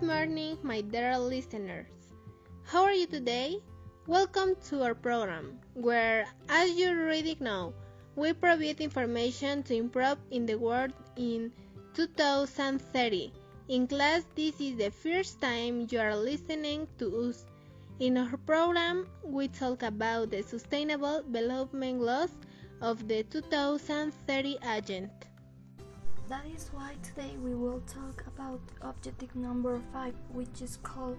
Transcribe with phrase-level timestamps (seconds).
[0.00, 1.92] Good morning, my dear listeners.
[2.64, 3.60] How are you today?
[4.06, 7.74] Welcome to our program, where, as you already know,
[8.16, 11.52] we provide information to improve in the world in
[11.92, 13.30] 2030.
[13.68, 17.44] In class, this is the first time you are listening to us.
[17.98, 22.32] In our program, we talk about the Sustainable Development Goals
[22.80, 25.29] of the 2030 Agenda.
[26.30, 31.18] That is why today we will talk about objective number 5, which is called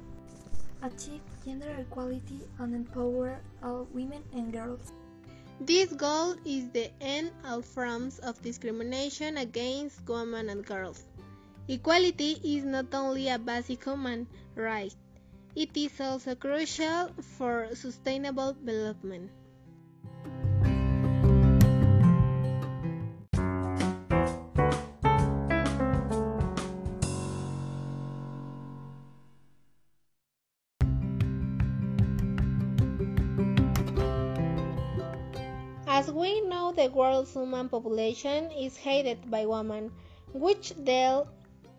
[0.81, 4.93] Achieve Gender Equality and Empower all women and girls.
[5.59, 11.03] This goal is the end all forms of discrimination against women and girls.
[11.67, 14.95] Equality is not only a basic human right,
[15.57, 19.29] it is also crucial for sustainable development.
[36.01, 39.91] As we know, the world's human population is headed by women,
[40.33, 41.27] which tells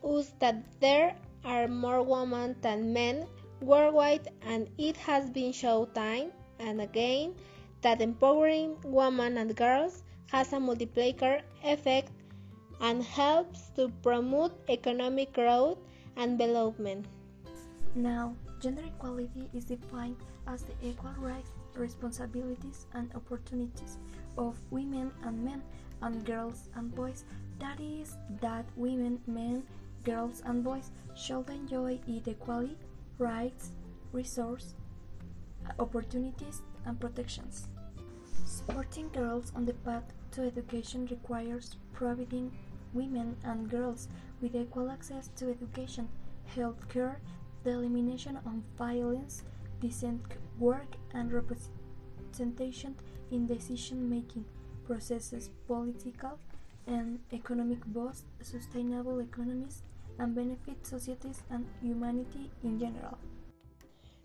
[0.05, 3.27] us that there are more women than men
[3.61, 7.35] worldwide, and it has been shown time and again
[7.81, 12.13] that empowering women and girls has a multiplier effect
[12.81, 15.79] and helps to promote economic growth
[16.15, 17.07] and development.
[17.97, 23.99] Now, gender equality is defined as the equal rights, responsibilities, and opportunities
[24.39, 25.61] of women and men
[26.01, 27.25] and girls and boys.
[27.59, 29.65] That is, that women, men,
[30.05, 32.77] girls, and boys should enjoy equality,
[33.19, 33.73] rights,
[34.13, 34.75] resources,
[35.81, 37.67] opportunities, and protections.
[38.45, 42.53] Supporting girls on the path to education requires providing
[42.93, 44.09] women and girls
[44.41, 46.09] with equal access to education,
[46.55, 47.21] health care,
[47.65, 49.43] the elimination of violence,
[49.81, 50.23] decent
[50.59, 52.95] work, and representation
[53.31, 54.45] in decision making
[54.87, 56.39] processes, political
[56.87, 59.83] and economic both sustainable economies
[60.19, 63.17] and benefit societies and humanity in general.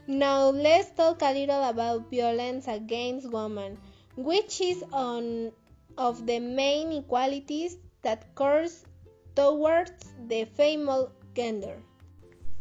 [0.08, 3.78] Now let's talk a little about violence against women,
[4.16, 5.52] which is one
[5.98, 8.86] of the main inequalities that occurs
[9.36, 11.78] towards the female gender.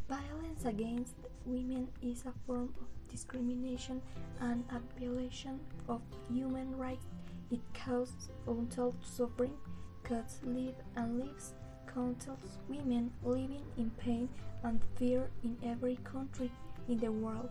[0.08, 4.02] Violence against women is a form of discrimination
[4.40, 7.06] and a violation of human rights.
[7.50, 9.54] It causes untold suffering,
[10.02, 11.54] cuts lives and leaves
[11.94, 14.28] countless women living in pain
[14.64, 16.50] and fear in every country
[16.88, 17.50] in the world.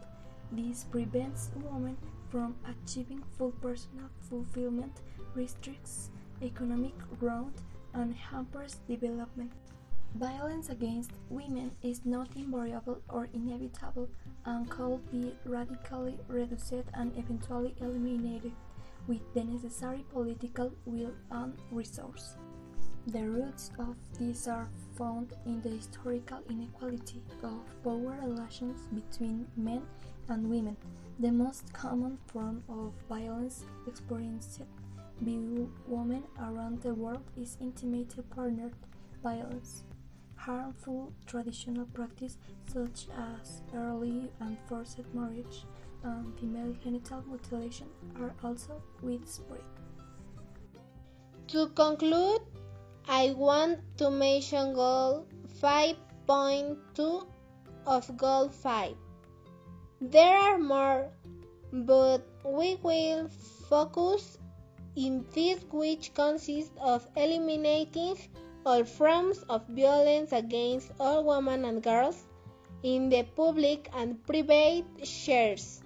[0.52, 1.98] This prevents women
[2.30, 5.02] from achieving full personal fulfillment,
[5.34, 6.10] restricts
[6.44, 9.52] economic growth, and hampers development.
[10.16, 14.08] Violence against women is not invariable or inevitable
[14.46, 18.54] and could be radically reduced and eventually eliminated
[19.08, 22.38] with the necessary political will and resource.
[23.08, 29.82] The roots of this are found in the historical inequality of power relations between men
[30.30, 30.78] and women.
[31.20, 34.62] The most common form of violence experienced
[35.20, 35.38] by
[35.88, 38.72] women around the world is intimate partner
[39.22, 39.84] violence.
[40.36, 42.38] Harmful traditional practices
[42.68, 45.66] such as early and forced marriage
[46.04, 47.88] and female genital mutilation
[48.20, 49.64] are also widespread.
[51.48, 52.42] To conclude,
[53.08, 55.28] I want to mention Goal
[55.62, 57.28] 5.2
[57.86, 58.96] of Goal 5.
[60.02, 61.12] There are more,
[61.72, 63.30] but we will
[63.70, 64.38] focus
[64.96, 68.18] in this which consists of eliminating
[68.66, 72.26] all forms of violence against all women and girls
[72.84, 75.82] in the public and private spheres,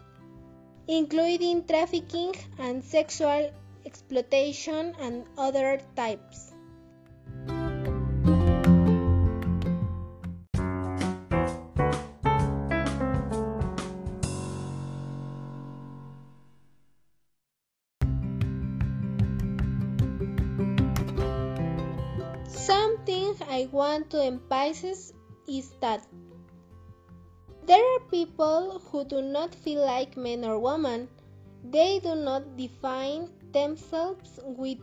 [0.87, 3.51] including trafficking and sexual
[3.85, 6.48] exploitation and other types.
[23.41, 25.13] I want to emphasize
[25.47, 26.05] is that
[27.65, 31.07] there are people who do not feel like men or women.
[31.63, 34.79] They do not define themselves with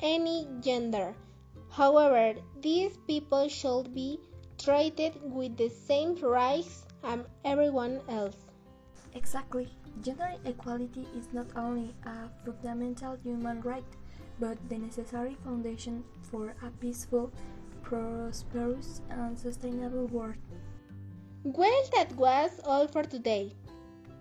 [0.00, 1.14] any gender.
[1.70, 4.18] However, these people should be
[4.58, 8.36] treated with the same rights as everyone else.
[9.14, 9.68] Exactly.
[10.02, 13.84] Gender equality is not only a fundamental human right,
[14.38, 17.32] but the necessary foundation for a peaceful,
[17.88, 20.36] prosperous, and sustainable world.
[21.42, 23.52] Well, that was all for today.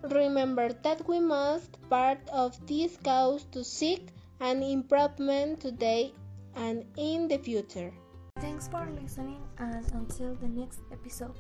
[0.04, 4.08] Remember that we must part of this cause to seek
[4.40, 6.14] an improvement today
[6.56, 7.92] and in the future.
[8.40, 11.36] Thanks for listening and until the next episode.